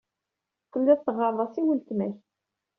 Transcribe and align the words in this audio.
Telliḍ 0.71 0.99
teɣɣareḍ-as 1.01 1.55
i 1.61 1.63
weltma-k. 1.65 2.17